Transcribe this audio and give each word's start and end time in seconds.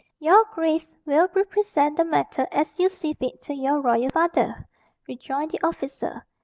"Your 0.17 0.45
grace 0.51 0.95
will 1.05 1.29
represent 1.35 1.95
the 1.95 2.03
matter 2.05 2.47
as 2.51 2.79
you 2.79 2.89
see 2.89 3.13
fit 3.13 3.39
to 3.43 3.53
your 3.53 3.81
royal 3.81 4.09
father," 4.09 4.67
rejoined 5.07 5.51
the 5.51 5.61
officer. 5.61 6.25